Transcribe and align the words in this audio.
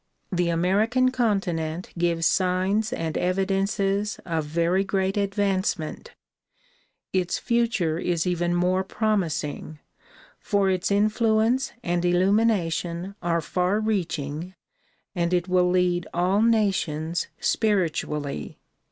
The 0.31 0.49
American 0.49 1.11
con 1.11 1.39
tinent 1.41 1.95
gives 1.95 2.25
signs 2.25 2.91
and 2.91 3.15
evidences 3.15 4.19
of 4.25 4.45
very 4.45 4.83
great 4.83 5.15
advancement; 5.15 6.15
its 7.13 7.37
future 7.37 7.99
is 7.99 8.25
even 8.25 8.55
more 8.55 8.83
promising, 8.83 9.77
for 10.39 10.71
its 10.71 10.89
influence 10.89 11.71
and 11.83 12.03
illumination 12.03 13.13
are 13.21 13.41
far 13.41 13.79
reaching 13.79 14.55
and 15.13 15.35
it 15.35 15.47
will 15.47 15.69
lead 15.69 16.07
all 16.15 16.41
nations 16.41 17.27
spiritually. 17.39 18.57